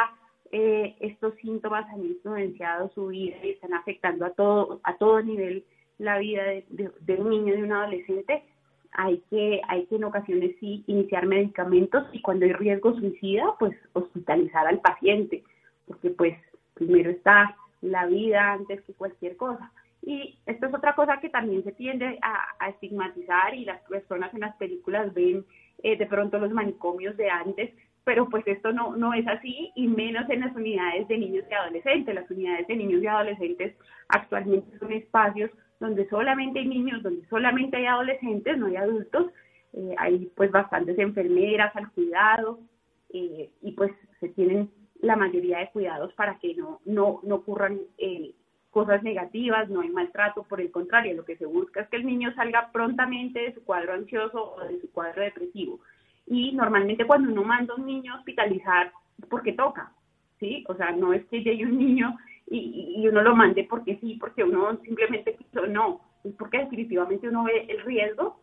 [0.50, 5.64] eh, estos síntomas han influenciado su vida y están afectando a todo, a todo nivel
[5.98, 8.44] la vida de, un niño, de un adolescente,
[8.92, 13.76] hay que, hay que en ocasiones sí iniciar medicamentos y cuando hay riesgo suicida, pues
[13.92, 15.44] hospitalizar al paciente,
[15.86, 16.36] porque pues
[16.74, 19.72] primero está la vida antes que cualquier cosa.
[20.02, 24.40] Y esto es otra cosa que también se tiende a, estigmatizar y las personas en
[24.40, 25.44] las películas ven
[25.82, 27.70] eh, de pronto los manicomios de antes,
[28.04, 31.54] pero pues esto no, no es así y menos en las unidades de niños y
[31.54, 32.14] adolescentes.
[32.14, 33.76] Las unidades de niños y adolescentes
[34.08, 35.50] actualmente son espacios
[35.80, 39.32] donde solamente hay niños, donde solamente hay adolescentes, no hay adultos,
[39.72, 42.60] eh, hay pues bastantes enfermeras al cuidado
[43.08, 43.90] eh, y pues
[44.20, 48.34] se tienen la mayoría de cuidados para que no, no, no ocurran eh,
[48.70, 52.06] cosas negativas, no hay maltrato, por el contrario, lo que se busca es que el
[52.06, 55.80] niño salga prontamente de su cuadro ansioso o de su cuadro depresivo.
[56.26, 59.92] Y normalmente cuando uno manda a un niño a hospitalizar es porque toca,
[60.38, 60.64] ¿sí?
[60.68, 62.16] O sea, no es que llegue un niño
[62.50, 67.44] y, uno lo mande porque sí, porque uno simplemente quiso, no, es porque definitivamente uno
[67.44, 68.40] ve el riesgo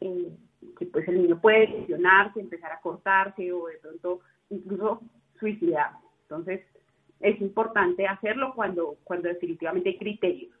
[0.00, 0.30] eh,
[0.78, 4.20] que pues el niño puede lesionarse, empezar a cortarse o de pronto
[4.50, 5.00] incluso
[5.38, 5.90] suicidar.
[6.22, 6.64] Entonces
[7.20, 10.52] es importante hacerlo cuando, cuando definitivamente hay criterios.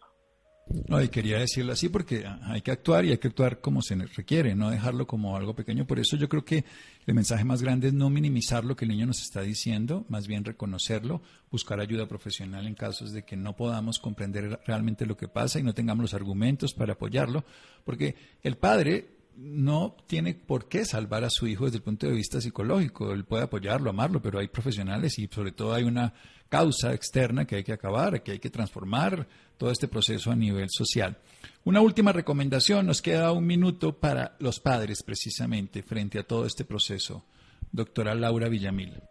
[0.88, 3.94] No, y quería decirlo así porque hay que actuar y hay que actuar como se
[3.96, 5.86] requiere, no dejarlo como algo pequeño.
[5.86, 6.64] Por eso yo creo que
[7.06, 10.26] el mensaje más grande es no minimizar lo que el niño nos está diciendo, más
[10.26, 15.28] bien reconocerlo, buscar ayuda profesional en casos de que no podamos comprender realmente lo que
[15.28, 17.44] pasa y no tengamos los argumentos para apoyarlo,
[17.84, 22.14] porque el padre no tiene por qué salvar a su hijo desde el punto de
[22.14, 23.12] vista psicológico.
[23.12, 26.12] Él puede apoyarlo, amarlo, pero hay profesionales y sobre todo hay una
[26.48, 30.68] causa externa que hay que acabar, que hay que transformar todo este proceso a nivel
[30.70, 31.16] social.
[31.64, 36.64] Una última recomendación, nos queda un minuto para los padres precisamente frente a todo este
[36.64, 37.24] proceso.
[37.72, 39.02] Doctora Laura Villamil.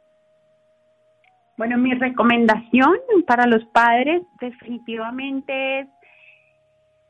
[1.58, 2.94] Bueno, mi recomendación
[3.28, 5.88] para los padres definitivamente es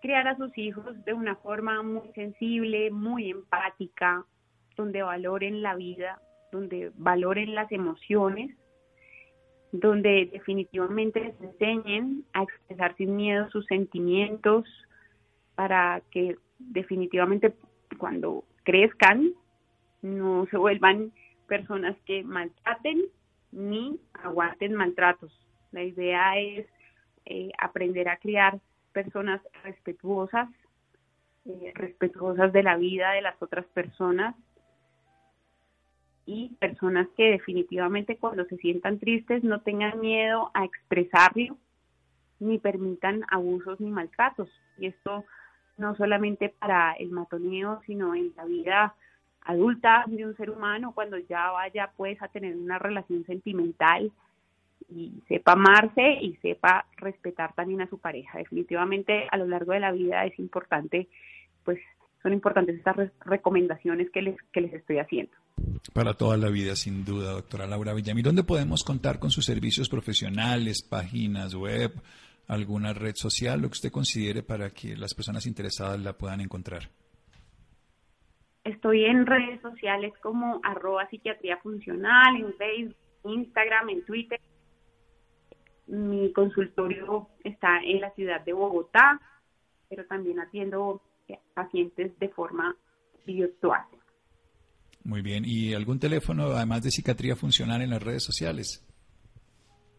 [0.03, 4.25] criar a sus hijos de una forma muy sensible, muy empática,
[4.75, 8.53] donde valoren la vida, donde valoren las emociones
[9.73, 14.65] donde definitivamente les enseñen a expresar sin miedo sus sentimientos
[15.55, 17.55] para que definitivamente
[17.97, 19.33] cuando crezcan
[20.03, 21.11] no se vuelvan
[21.47, 23.03] personas que maltraten
[23.51, 25.31] ni aguanten maltratos.
[25.71, 26.67] La idea es
[27.25, 28.59] eh, aprender a criar
[28.93, 30.49] personas respetuosas,
[31.45, 34.35] eh, respetuosas de la vida de las otras personas
[36.25, 41.57] y personas que definitivamente cuando se sientan tristes no tengan miedo a expresarlo
[42.39, 44.49] ni permitan abusos ni maltratos.
[44.77, 45.25] Y esto
[45.77, 48.95] no solamente para el matoneo, sino en la vida
[49.41, 54.11] adulta de un ser humano, cuando ya vaya pues a tener una relación sentimental
[54.89, 58.37] y sepa amarse y sepa respetar también a su pareja.
[58.37, 61.07] Definitivamente a lo largo de la vida es importante,
[61.63, 61.79] pues
[62.21, 65.33] son importantes estas recomendaciones que les, que les estoy haciendo.
[65.93, 68.23] Para toda la vida, sin duda, doctora Laura Villamil.
[68.23, 71.91] ¿Dónde podemos contar con sus servicios profesionales, páginas web,
[72.47, 76.89] alguna red social, lo que usted considere para que las personas interesadas la puedan encontrar?
[78.63, 84.39] Estoy en redes sociales como arroba psiquiatría funcional, en Facebook, Instagram, en Twitter.
[85.87, 89.19] Mi consultorio está en la ciudad de Bogotá,
[89.89, 91.01] pero también atiendo
[91.53, 92.75] pacientes de forma
[93.25, 93.83] virtual.
[95.03, 95.43] Muy bien.
[95.45, 98.85] ¿Y algún teléfono, además de psiquiatría funcional, en las redes sociales?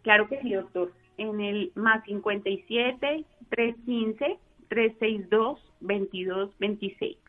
[0.03, 0.93] Claro que sí, doctor.
[1.17, 7.24] En el más 57 315 362 2226.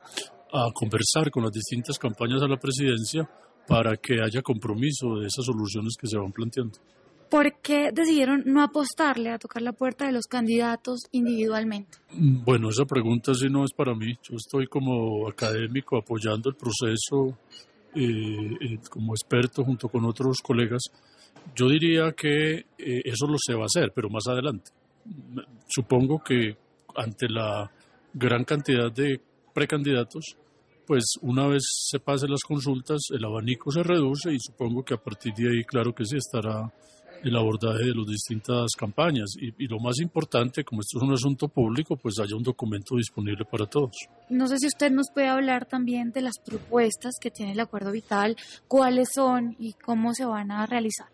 [0.52, 3.30] a conversar con las distintas campañas a la presidencia
[3.68, 6.80] para que haya compromiso de esas soluciones que se van planteando.
[7.30, 12.00] ¿Por qué decidieron no apostarle a tocar la puerta de los candidatos individualmente?
[12.12, 14.14] Bueno, esa pregunta sí no es para mí.
[14.24, 17.38] Yo estoy como académico apoyando el proceso
[17.96, 20.84] eh, eh, como experto junto con otros colegas.
[21.56, 24.72] Yo diría que eh, eso lo se va a hacer, pero más adelante.
[25.68, 26.58] Supongo que
[26.96, 27.72] ante la
[28.14, 29.22] gran cantidad de
[29.54, 30.36] precandidatos,
[30.86, 34.98] pues una vez se pasen las consultas, el abanico se reduce y supongo que a
[34.98, 36.72] partir de ahí, claro que sí, estará
[37.24, 41.48] el abordaje de las distintas campañas y, lo más importante, como esto es un asunto
[41.48, 43.96] público, pues haya un documento disponible para todos.
[44.30, 47.92] No sé si usted nos puede hablar también de las propuestas que tiene el Acuerdo
[47.92, 48.36] Vital,
[48.68, 51.08] cuáles son y cómo se van a realizar.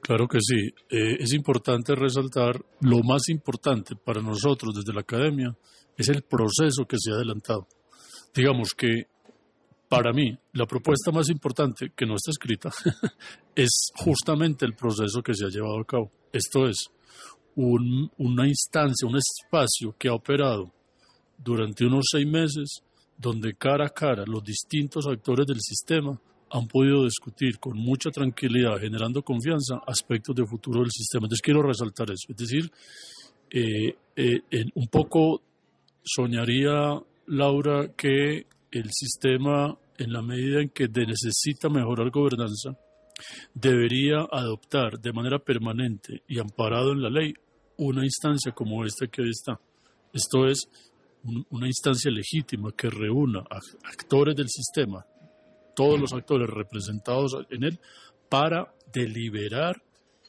[0.00, 0.68] Claro que sí.
[0.90, 5.56] Eh, es importante resaltar lo más importante para nosotros desde la academia
[5.96, 7.66] es el proceso que se ha adelantado.
[8.34, 9.08] Digamos que
[9.88, 12.70] para mí, la propuesta más importante, que no está escrita,
[13.54, 16.10] es justamente el proceso que se ha llevado a cabo.
[16.32, 16.90] Esto es,
[17.56, 20.72] una instancia, un espacio que ha operado
[21.36, 22.82] durante unos seis meses,
[23.16, 26.20] donde cara a cara los distintos actores del sistema
[26.50, 31.26] han podido discutir con mucha tranquilidad, generando confianza, aspectos de futuro del sistema.
[31.26, 32.26] Entonces quiero resaltar eso.
[32.28, 32.70] Es decir,
[33.50, 35.42] eh, eh, un poco
[36.02, 42.76] soñaría Laura que el sistema, en la medida en que necesita mejorar gobernanza,
[43.54, 47.34] debería adoptar de manera permanente y amparado en la ley
[47.78, 49.60] una instancia como esta que está.
[50.12, 50.68] Esto es
[51.50, 53.58] una instancia legítima que reúna a
[53.88, 55.04] actores del sistema,
[55.74, 57.80] todos los actores representados en él,
[58.28, 59.82] para deliberar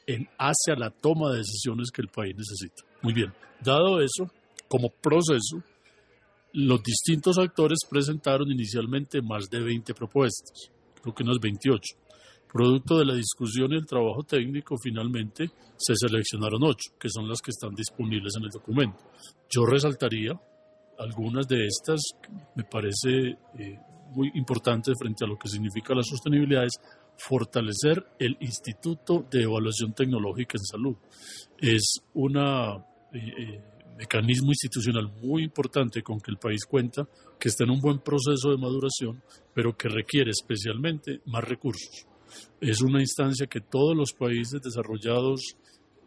[0.06, 2.82] en hacia la toma de decisiones que el país necesita.
[3.02, 3.32] Muy bien,
[3.62, 4.30] dado eso,
[4.68, 5.62] como proceso,
[6.52, 10.70] los distintos actores presentaron inicialmente más de 20 propuestas,
[11.00, 11.96] creo que unas 28.
[12.52, 17.40] Producto de la discusión y el trabajo técnico, finalmente se seleccionaron ocho, que son las
[17.40, 18.98] que están disponibles en el documento.
[19.48, 20.32] Yo resaltaría
[20.98, 22.00] algunas de estas,
[22.56, 23.78] me parece eh,
[24.14, 26.78] muy importante frente a lo que significa la sostenibilidad, es
[27.16, 30.96] fortalecer el Instituto de Evaluación Tecnológica en Salud.
[31.58, 32.82] Es un eh,
[33.14, 33.62] eh,
[34.00, 37.06] mecanismo institucional muy importante con que el país cuenta,
[37.38, 39.22] que está en un buen proceso de maduración,
[39.54, 42.06] pero que requiere especialmente más recursos.
[42.60, 45.54] Es una instancia que todos los países desarrollados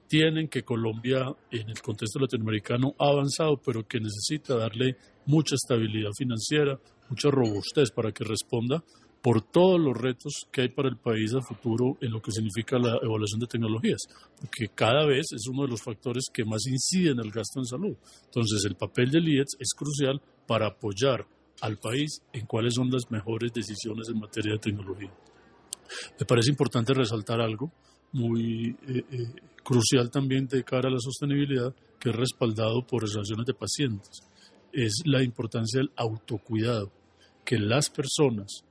[0.07, 6.11] tienen, que Colombia en el contexto latinoamericano ha avanzado, pero que necesita darle mucha estabilidad
[6.17, 6.79] financiera,
[7.09, 8.83] mucha robustez para que responda
[9.23, 12.77] por todos los retos que hay para el país a futuro en lo que significa
[12.77, 14.01] la evaluación de tecnologías,
[14.37, 17.65] porque cada vez es uno de los factores que más incide en el gasto en
[17.65, 17.95] salud.
[18.25, 21.25] Entonces, el papel del IETS es crucial para apoyar
[21.61, 25.13] al país en cuáles son las mejores decisiones en materia de tecnología.
[26.19, 27.71] Me parece importante resaltar algo
[28.11, 29.27] muy eh, eh,
[29.63, 34.19] crucial también de cara a la sostenibilidad, que es respaldado por relaciones de pacientes.
[34.73, 36.91] Es la importancia del autocuidado,
[37.45, 38.65] que las personas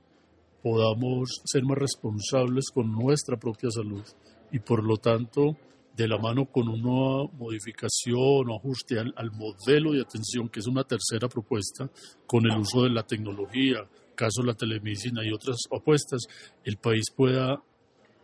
[0.63, 4.03] podamos ser más responsables con nuestra propia salud
[4.51, 5.57] y por lo tanto
[5.95, 10.67] de la mano con una modificación o ajuste al, al, modelo de atención, que es
[10.67, 11.87] una tercera propuesta,
[12.25, 16.21] con el uso de la tecnología, caso la telemedicina y otras apuestas,
[16.63, 17.61] el país pueda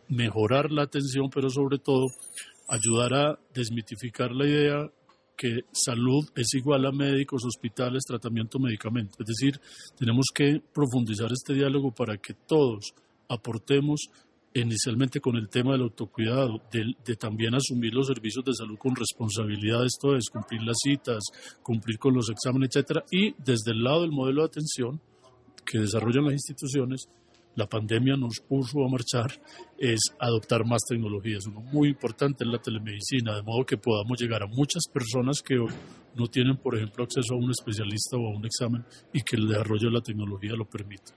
[0.07, 2.07] mejorar la atención, pero sobre todo
[2.69, 4.91] ayudar a desmitificar la idea
[5.39, 9.15] que salud es igual a médicos, hospitales, tratamiento, medicamento.
[9.19, 9.61] Es decir,
[9.97, 12.93] tenemos que profundizar este diálogo para que todos
[13.29, 14.01] aportemos
[14.53, 18.93] inicialmente con el tema del autocuidado, de, de, también asumir los servicios de salud con
[18.93, 21.23] responsabilidad, esto es cumplir las citas,
[21.63, 24.99] cumplir con los exámenes, etcétera, y desde el lado del modelo de atención
[25.65, 27.07] que desarrollan las instituciones,
[27.55, 29.31] la pandemia nos puso a marchar
[29.77, 31.45] es adoptar más tecnologías.
[31.47, 35.55] Uno muy importante es la telemedicina, de modo que podamos llegar a muchas personas que
[36.15, 39.47] no tienen, por ejemplo, acceso a un especialista o a un examen y que el
[39.47, 41.13] desarrollo de la tecnología lo permita.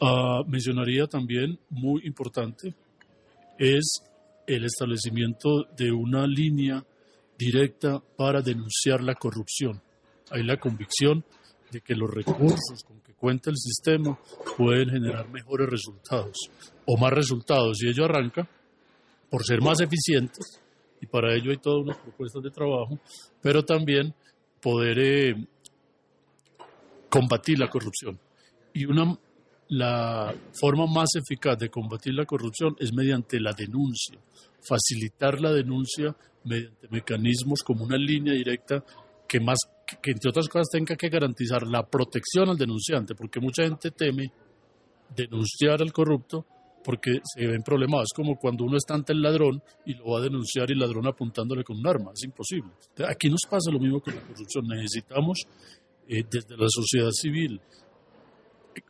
[0.00, 2.74] Uh, mencionaría también, muy importante,
[3.58, 4.02] es
[4.46, 6.84] el establecimiento de una línea
[7.38, 9.80] directa para denunciar la corrupción.
[10.30, 11.24] Hay la convicción
[11.70, 12.84] de que los recursos
[13.22, 14.18] cuenta el sistema
[14.56, 16.36] pueden generar mejores resultados
[16.84, 18.48] o más resultados y ello arranca
[19.30, 20.60] por ser más eficientes
[21.00, 22.98] y para ello hay todas unas propuestas de trabajo,
[23.40, 24.12] pero también
[24.60, 25.46] poder eh,
[27.08, 28.18] combatir la corrupción.
[28.74, 29.16] Y una,
[29.68, 34.18] la forma más eficaz de combatir la corrupción es mediante la denuncia,
[34.60, 36.12] facilitar la denuncia
[36.44, 38.84] mediante mecanismos como una línea directa
[39.28, 39.58] que más
[40.00, 44.32] que entre otras cosas tenga que garantizar la protección al denunciante, porque mucha gente teme
[45.14, 46.46] denunciar al corrupto
[46.82, 48.04] porque se ven problemas.
[48.04, 50.80] Es como cuando uno está ante el ladrón y lo va a denunciar y el
[50.80, 52.12] ladrón apuntándole con un arma.
[52.14, 52.70] Es imposible.
[53.08, 54.66] Aquí nos pasa lo mismo con la corrupción.
[54.66, 55.46] Necesitamos
[56.08, 57.60] eh, desde la sociedad civil,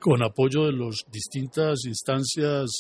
[0.01, 2.71] con apoyo de las distintas instancias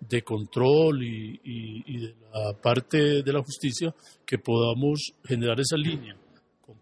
[0.00, 6.16] de control y, de la parte de la justicia, que podamos generar esa línea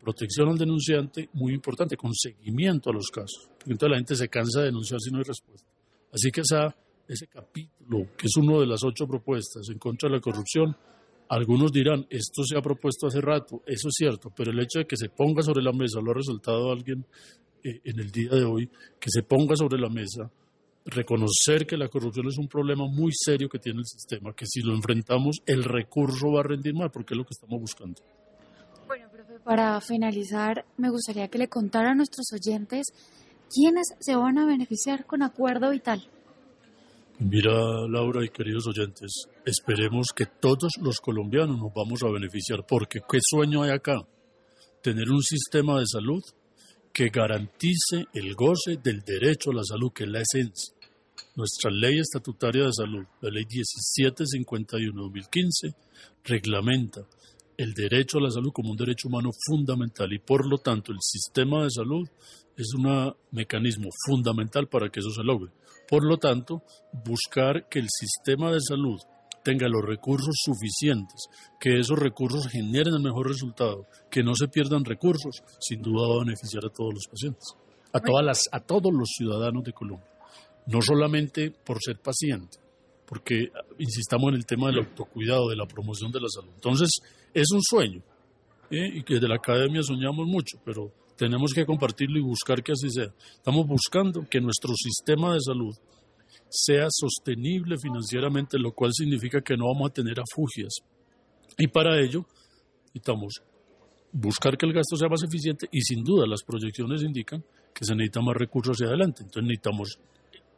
[0.01, 3.49] protección al denunciante, muy importante, con seguimiento a los casos.
[3.49, 5.69] Porque entonces la gente se cansa de denunciar si no hay respuesta.
[6.13, 6.75] Así que esa,
[7.07, 10.77] ese capítulo, que es uno de las ocho propuestas en contra de la corrupción,
[11.29, 14.87] algunos dirán, esto se ha propuesto hace rato, eso es cierto, pero el hecho de
[14.87, 17.07] que se ponga sobre la mesa, lo ha resultado alguien
[17.63, 20.29] eh, en el día de hoy, que se ponga sobre la mesa,
[20.87, 24.61] reconocer que la corrupción es un problema muy serio que tiene el sistema, que si
[24.63, 28.03] lo enfrentamos, el recurso va a rendir mal, porque es lo que estamos buscando.
[29.45, 32.89] Para finalizar, me gustaría que le contara a nuestros oyentes
[33.53, 36.07] quiénes se van a beneficiar con Acuerdo Vital.
[37.19, 37.53] Mira,
[37.89, 43.19] Laura y queridos oyentes, esperemos que todos los colombianos nos vamos a beneficiar, porque ¿qué
[43.21, 44.07] sueño hay acá?
[44.83, 46.25] Tener un sistema de salud
[46.93, 50.75] que garantice el goce del derecho a la salud, que es la esencia.
[51.37, 55.75] Nuestra ley estatutaria de salud, la ley 1751-2015,
[56.25, 57.03] reglamenta
[57.63, 60.99] el derecho a la salud como un derecho humano fundamental y por lo tanto el
[61.01, 62.09] sistema de salud
[62.57, 65.53] es un mecanismo fundamental para que eso se logre.
[65.87, 66.63] Por lo tanto,
[67.05, 68.99] buscar que el sistema de salud
[69.43, 71.27] tenga los recursos suficientes,
[71.59, 76.15] que esos recursos generen el mejor resultado, que no se pierdan recursos, sin duda va
[76.17, 77.55] a beneficiar a todos los pacientes,
[77.93, 80.09] a, todas las, a todos los ciudadanos de Colombia,
[80.67, 82.59] no solamente por ser paciente,
[83.07, 86.53] porque insistamos en el tema del autocuidado, de la promoción de la salud.
[86.55, 87.01] Entonces,
[87.35, 88.03] es un sueño,
[88.71, 92.89] y que de la academia soñamos mucho, pero tenemos que compartirlo y buscar que así
[92.89, 93.13] sea.
[93.35, 95.75] Estamos buscando que nuestro sistema de salud
[96.49, 100.77] sea sostenible financieramente, lo cual significa que no vamos a tener afugias.
[101.59, 102.27] Y para ello
[102.95, 103.43] necesitamos
[104.13, 107.95] buscar que el gasto sea más eficiente y sin duda las proyecciones indican que se
[107.95, 109.23] necesita más recursos hacia adelante.
[109.23, 109.99] Entonces necesitamos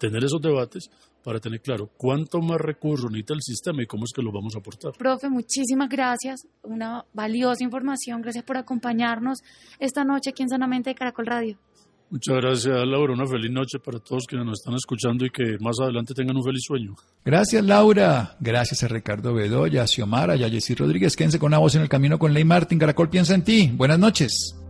[0.03, 0.91] tener esos debates
[1.23, 4.57] para tener claro cuánto más recursos necesita el sistema y cómo es que lo vamos
[4.57, 4.93] a aportar.
[4.99, 6.43] Profe, muchísimas gracias.
[6.63, 8.21] Una valiosa información.
[8.21, 9.39] Gracias por acompañarnos
[9.79, 11.57] esta noche aquí en Sanamente de Caracol Radio.
[12.11, 13.15] Muchas gracias, Laura.
[13.15, 16.45] Una feliz noche para todos quienes nos están escuchando y que más adelante tengan un
[16.45, 16.95] feliz sueño.
[17.25, 18.37] Gracias, Laura.
[18.41, 21.17] Gracias a Ricardo Bedoya, a Xiomara y a Jessy Rodríguez.
[21.17, 22.79] Quédense con una voz en el camino con Ley Martín.
[22.79, 23.71] Caracol piensa en ti.
[23.73, 24.62] Buenas noches.